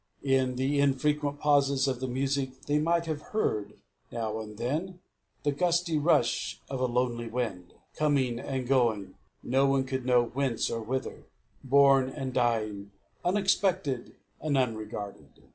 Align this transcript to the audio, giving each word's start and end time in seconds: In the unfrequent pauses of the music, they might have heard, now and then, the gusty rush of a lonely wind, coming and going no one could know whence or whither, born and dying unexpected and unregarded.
In 0.23 0.55
the 0.55 0.79
unfrequent 0.79 1.39
pauses 1.39 1.87
of 1.87 1.99
the 1.99 2.07
music, 2.07 2.61
they 2.65 2.79
might 2.79 3.05
have 3.05 3.21
heard, 3.21 3.73
now 4.11 4.39
and 4.39 4.57
then, 4.57 4.99
the 5.43 5.51
gusty 5.51 5.95
rush 5.99 6.59
of 6.71 6.79
a 6.81 6.87
lonely 6.87 7.27
wind, 7.27 7.75
coming 7.95 8.39
and 8.39 8.67
going 8.67 9.13
no 9.43 9.67
one 9.67 9.83
could 9.83 10.03
know 10.03 10.23
whence 10.25 10.71
or 10.71 10.81
whither, 10.81 11.25
born 11.63 12.09
and 12.09 12.33
dying 12.33 12.89
unexpected 13.23 14.15
and 14.39 14.57
unregarded. 14.57 15.29